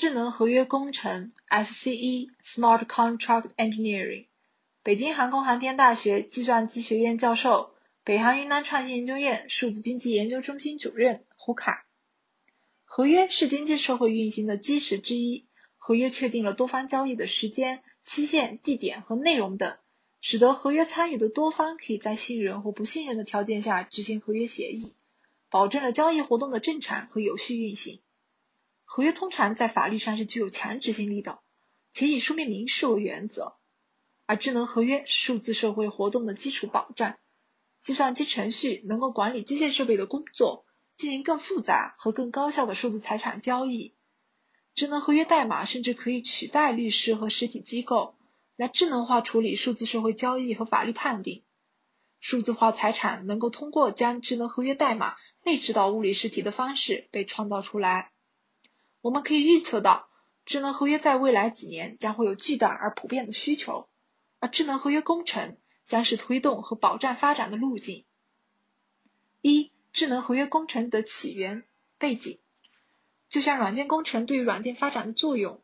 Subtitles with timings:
[0.00, 4.28] 智能合约工程 （SCE，Smart Contract Engineering），
[4.82, 11.84] 北京航空航天大学计算机学院教授，北航云南创新研究院数字经济研究中心主任胡凯。
[12.84, 15.44] 合约是经济社会运行的基石之一，
[15.76, 19.76] 合约确定了多方交易的时间、期限、地点和内容等，
[20.22, 24.94] 使得合约参与的多方可以在信任或不信任的条件下执行合约协议。
[25.50, 28.00] 保证了交易活动的正常和有序运行。
[28.92, 31.38] 合约通常在法律上是具有强执行力的，
[31.92, 33.54] 且以书面明示为原则。
[34.26, 37.16] 而智能合约是数字社会活动的基础保障。
[37.82, 40.64] 计算机程序能够管理机械设备的工作，
[40.96, 43.94] 进行更复杂和更高效的数字财产交易。
[44.74, 48.16] 智能合约代码甚至可以取代律师和实体机构，
[48.56, 51.44] 来智能化处理数字社会交易和法律判定。
[52.18, 58.10] 数字化财产能够通过将智能合约代码内置到物理实体的方式被创造出来。
[59.02, 60.08] 我们可以预测到，
[60.44, 63.88] 智能合约在未来几年将会有巨大而普遍的需求，
[64.38, 68.04] 而智能合约工程将是推动和保障发展的路径。
[69.40, 71.64] 一、智能合约工程的起源
[71.98, 72.40] 背景，
[73.28, 75.62] 就像软件工程对于软件发展的作用，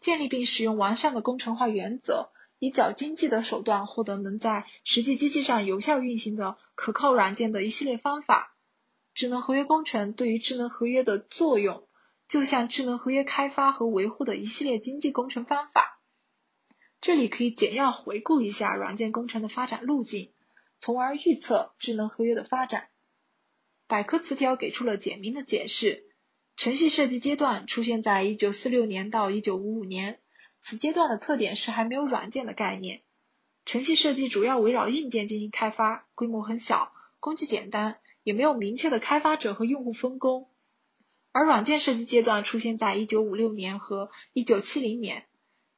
[0.00, 8.56] 建立并使用完善的工程化原则，以较经济的手段获得能在实际机器上有效运行的可靠软件的一系列方法。
[9.14, 11.86] 智能合约工程对于智能合约的作用，
[12.32, 16.00] 就像智能合约开发和维护的一系列经济工程方法。
[17.02, 20.32] 这里可以简要回顾一下软件工程的发展路径，
[20.78, 22.88] 从而预测智能合约的发展。
[23.86, 26.06] 百科词条给出了简明的解释：
[26.56, 30.18] 程序设计阶段出现在1946年到1955年，
[30.62, 33.02] 此阶段的特点是还没有软件的概念。
[33.66, 37.98] 程序设计主要围绕硬件进行开发，规模很小，工具简单。
[38.22, 40.48] 也没有明确的开发者和用户分工，
[41.32, 45.26] 而软件设计阶段出现在1956年和1970年，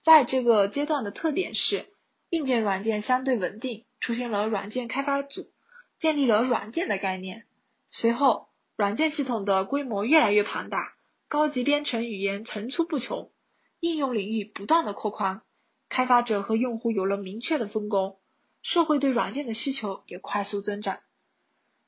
[0.00, 1.86] 在这个阶段的特点是，
[2.28, 5.52] 硬件软件相对稳定，出现了软件开发组，
[5.98, 7.46] 建立了软件的概念。
[7.88, 10.94] 随后，软件系统的规模越来越庞大，
[11.28, 13.30] 高级编程语言层出不穷，
[13.78, 15.42] 应用领域不断的扩宽，
[15.88, 18.18] 开发者和用户有了明确的分工，
[18.60, 20.98] 社会对软件的需求也快速增长。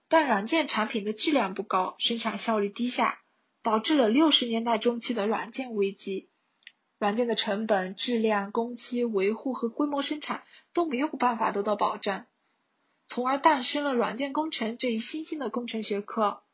[0.09, 3.19] 但软件产品的质量不高，生产效率低下，
[3.67, 6.29] 导致了六十年代中期的软件危机。
[6.99, 12.27] 软件的成本、质量、工期、维护和规模生产都没有办法得到保证，
[13.09, 16.45] 从而诞生了软件工程这一新兴的工程学科。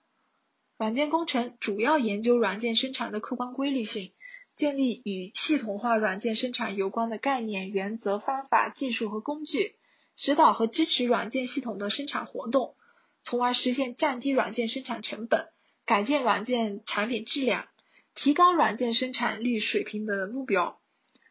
[0.79, 4.15] 软件工程主要研究软件生产的客观规律性，
[4.57, 9.77] 建立与系统化软件生产有关的概念、原则、方法、技术和工具，
[10.17, 12.75] 指导和支持软件系统的生产活动。
[13.21, 15.53] 从而实现降低软件生产成本、
[15.85, 17.69] 改进软件产品质量、
[18.15, 20.81] 提高软件生产率水平的目标。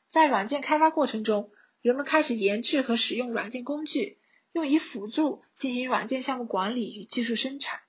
[0.09, 1.51] 在软件开发过程中，
[1.81, 4.19] 人们开始研制和使用软件工具，
[4.51, 7.79] 用以辅助进行软件项目管理与技术生产。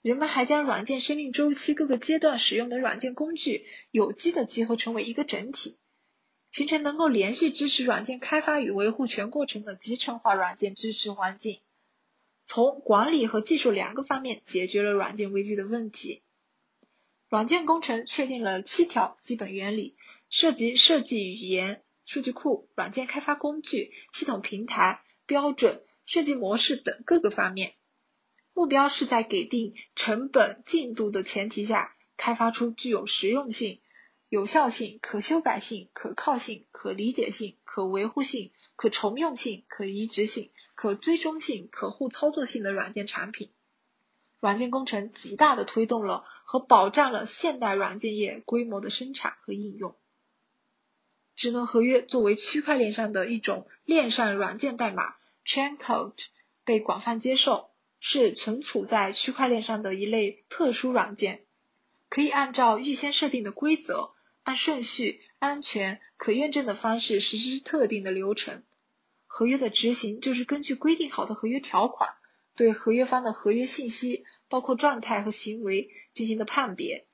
[0.00, 5.76] 人们还将软件生命周期各个阶段使用的软件工具有机的集合成为一个整体，
[6.50, 11.60] 形成能够连续支持软件开发与维护全过程的集成化软件支持环境。
[12.50, 16.22] 从管理和技术两个方面解决了软件危机的问题。
[17.28, 19.96] 软件工程确定了七条基本原理，
[20.30, 27.74] 涉及设计语言、数据库、软件开发工具、系统平台、标准、设计模式等各个方面。
[28.54, 33.82] 目标是在给定成本、进度的前提下，开发出具有实用性、
[34.30, 40.50] 有效性、可修改性、可靠性、可理解性、可维护性、可重用性、可移植性。
[40.80, 43.50] 可追踪性、可互操作性的软件产品，
[44.38, 49.96] 软件工程极大的推动了和保障了现代软件业规模的生产和应用。
[51.34, 56.14] 智能合约作为区块链上的一种链上软件代码 （chain code）
[56.64, 61.44] 被广泛接受，是存储在区块链上的一类特殊软件，
[62.08, 64.12] 可以按照预先设定的规则，
[64.44, 68.62] 按顺序、安全、可验证的方式实施特定的流程。
[69.30, 72.14] 合约的执行就是根据规定好的合约条款，
[72.56, 77.06] 对合约方的合约信息，包括状态和行为进行的判别，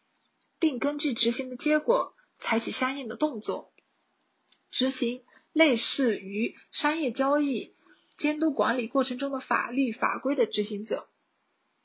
[0.58, 3.74] 并根据执行的结果采取相应的动作。
[4.70, 7.74] 执行类似于商业交易、
[8.16, 11.10] 监督管理过程中的法律法规的执行者。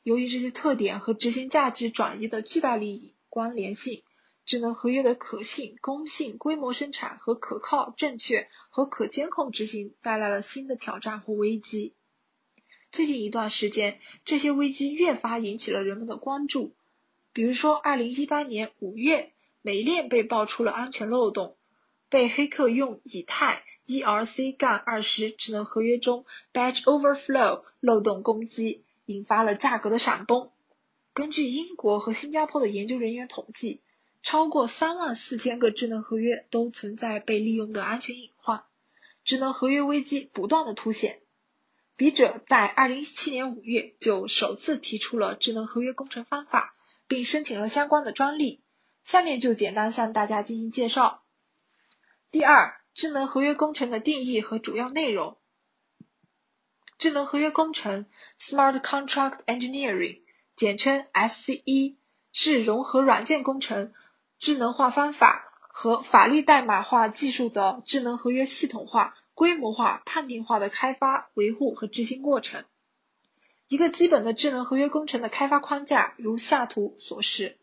[0.03, 4.03] 由于这些特点和执行价值转移的巨大利益关联性。
[4.49, 11.93] 智能合约的可信、公信、规模生产和可靠、正确和可监控执行带来了新的挑战和危机。
[12.91, 16.73] 最近一段时间，这些危机越发引起了人们的关注。
[17.31, 21.55] 比如说，二零一八年五月，美链被爆出了安全漏洞，
[22.09, 30.49] 被黑客用以太 ERC- 杠二十智能合约中 batch overflow 漏洞攻击，引发了价格的闪崩。
[31.13, 33.81] 根据英国和新加坡的研究人员统计，
[34.21, 38.63] 超过三万四千个智能合约都存在被利用的安全隐患，
[39.23, 41.21] 智能合约危机不断的凸显。
[41.95, 46.75] 笔者在二零一七年五月就首次提出了智能合约工程方法，
[47.07, 48.61] 并申请了相关的专利。
[49.03, 51.23] 下面就简单向大家进行介绍。
[52.31, 55.37] 第二，智能合约工程的定义和主要内容。
[56.97, 58.05] 智能合约工程
[58.37, 60.21] （Smart Contract Engineering）。
[60.55, 61.95] 简称 SCE，
[62.33, 63.93] 是融合软件工程、
[64.39, 72.63] 智能化方法和法律代码化技术的智能合约系统化、规模化、判定化的开发、维护和执行过程。
[73.67, 77.59] 一个基本的智能合约工程的开发框架如下图所示。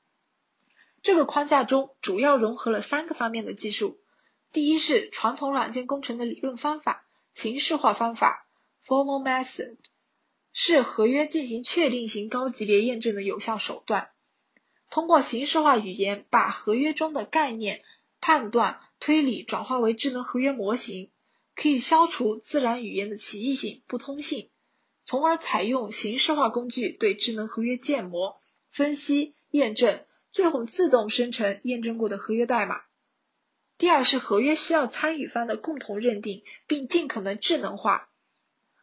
[1.02, 3.99] 这个框架中主要融合了三个方面的技术：
[4.52, 8.46] 第一是传统软件工程的理论方法、形式化方法
[8.87, 9.76] （formal method）。
[10.52, 14.11] 是合约进行确定型高级别验证的有效手段。
[14.96, 17.82] 通过形式化语言把合约中的概念、
[18.19, 21.10] 判断、推理转化为智能合约模型，
[21.54, 24.48] 可以消除自然语言的歧义性、不通性，
[25.04, 28.40] 从而采用形式化工具对智能合约建模、
[28.70, 30.02] 分析、验证，
[30.32, 32.81] 最后自动生成验证过的合约代码。
[33.76, 38.08] 第二是合约需要参与方的共同认定，并尽可能智能化。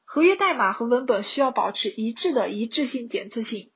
[0.04, 3.72] 合约代码和文本需要保持一致的一致性检测性，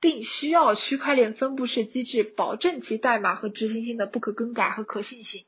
[0.00, 5.46] 并需要区块链分布式机制保证其代码和执行性的不可更改和可信性。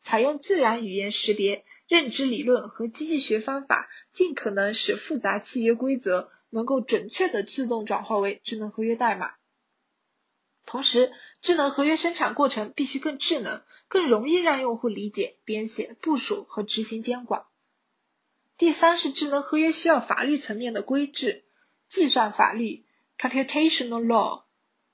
[0.00, 9.32] 采用自然语言识别、认知理论和机器学方法，尽可能使复杂契约规则能够准确的自动转化为智能合约代码。
[10.64, 17.44] 同时，智能合约生产过程必须更智能，更容易让用户理解、编写、部署和执行监管。
[18.56, 21.44] 第三是智能合约需要法律层面的规制，
[21.88, 22.84] 计算法律
[23.22, 24.42] （computational law），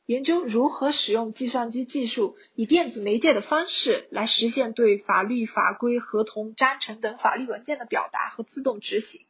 [0.04, 9.26] 研究如何使用计算机技术以电子媒介的方式来实现对法律法规、合同、章程等法律文件的表达和自动执行，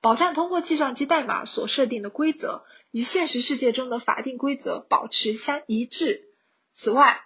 [0.00, 6.24] 保障通过计算机代码所设定的规则与现实世界中的法定规则保持相一致。
[6.70, 7.20] 此外，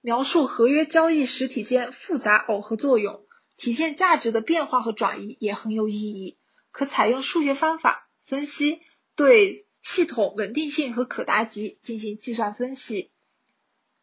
[0.00, 3.24] 描述合约交易实体间复杂耦合作用。
[3.56, 6.38] 体现价值的变化和转移也很有意义，
[6.70, 8.80] 可采用数学方法分析，
[9.14, 13.10] 对系统稳定性和可达级进行计算分析，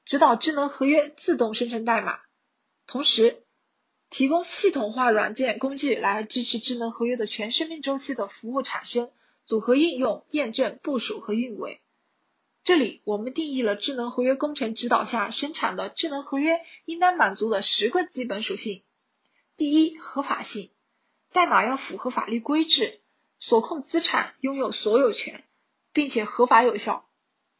[0.06, 2.19] 指导智能合约自动生成代码，
[2.86, 3.44] 同时
[4.12, 9.12] 提供系统化软件工具来支持智能合约的全生命周期的服务产生、
[9.44, 11.81] 组合应用、验证、部署和运维。
[12.63, 18.84] 这里我们定义了智能合约工程指导下生产的智能合约应当满足的十个基本属性。
[19.57, 20.69] 第一，合法性，
[21.34, 23.01] 代码要符合法律规制，
[23.39, 25.44] 所控资产拥有所有权，
[25.94, 27.10] 并且合法有效。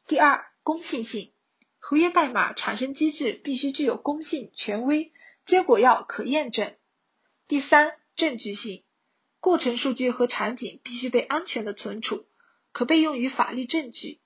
[0.08, 1.32] 第二，公信性，
[1.80, 5.12] 合约代码产生机制必须具有公信、权威，
[5.46, 6.76] 结果要可验证。
[7.48, 8.84] 第三，证据性，
[9.40, 12.26] 过程数据和场景必须被安全的存储，
[12.72, 14.20] 可被用于法律证据。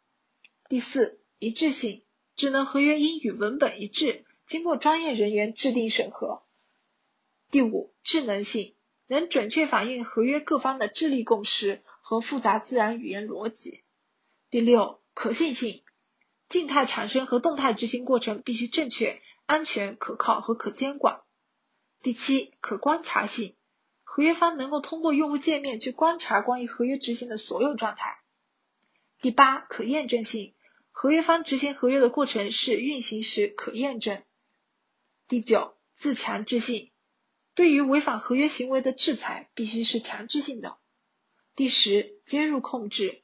[0.69, 2.03] 第四，一致性，
[2.35, 6.43] 智能合约应与文本一致，经过专业人员制定审核。
[7.51, 8.75] 第五，智能性
[9.07, 13.83] 能准确反映合约各方的智力共识和复杂自然语言逻辑。
[14.49, 15.83] 第六，可信性
[16.47, 21.21] 静态产生和动态执行过程必须正确、安全、可靠和可监管。
[22.01, 23.55] 第七，可观察性
[24.03, 28.19] 合约方能够通过用户界面去观察关于合约执行的所有状态。
[29.19, 30.53] 第八，可验证性
[30.91, 34.23] 合约方执行合约的过程是运行时可验证。
[35.27, 36.91] 第九，自强制性。
[37.55, 40.77] 对于违反合约行为的制裁必须是强制性的。
[41.55, 43.23] 第十，接入控制，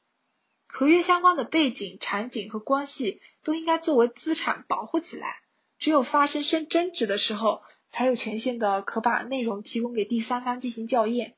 [0.74, 5.42] 合约相关的背景、场景和关系都应该作为资产保护起来，
[5.78, 11.36] 只有发生生争执的时候，才有权限的可把内容提供给第三方进行校验。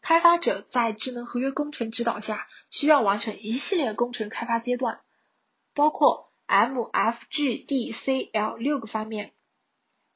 [0.00, 5.02] 开发者在智能合约工程指导下，需要完成一系列工程开发阶段，
[5.74, 9.34] 包括 M、F、G、D、C、L 六个方面。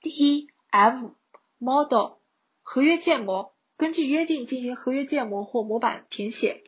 [0.01, 1.11] 第一，M。
[1.59, 2.13] Model
[2.63, 6.65] 合约建模，根据约定进行合约建模或模板填写。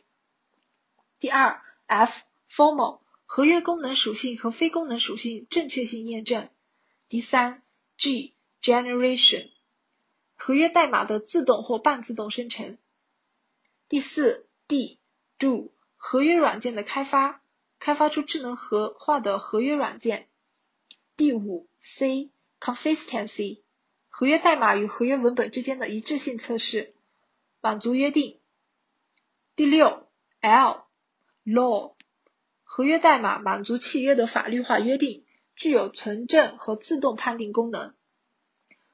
[1.21, 6.49] 第二，F Formal 合约功能属性和非功能属性正确性验证。
[7.09, 7.61] 第三
[7.95, 9.51] ，G Generation
[10.35, 12.79] 合约代码的自动或半自动生成。
[13.87, 14.97] 第四，D
[15.37, 17.43] Do 合约软件的开发，
[17.77, 20.27] 开发出智能合化的合约软件。
[21.17, 23.61] 第五 C consistency
[24.09, 26.95] 合约代码与合约文本之间的一致性测试，
[27.61, 28.39] 满足约定。
[29.55, 30.07] 第六
[30.39, 30.87] L
[31.45, 31.95] law
[32.63, 37.93] 合约代码满足契约的法律化约定，具有存证和自动判定功能。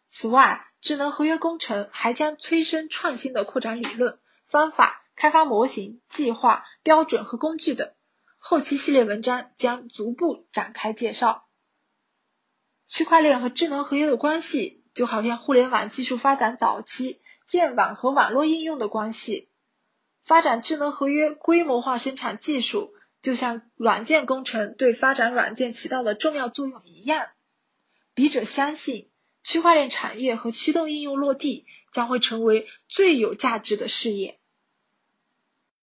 [0.09, 7.91] 此外，智能合约工程还将催生创新的扩展理论、方法、开发模型、计划、标准和工具等。
[8.37, 11.47] 后期系列文章将逐步展开介绍。
[12.87, 19.49] 区块链和智能合约的关系，就好像互联网技术发展早期建网和网络应用的关系。
[20.27, 27.27] 发展智能合约规模化生产技术，就像软件工程对发展软件起到的重要作用一样。
[28.13, 29.09] 笔者相信，
[29.41, 34.37] 区块链产业和驱动应用落地将会成为最有价值的事业。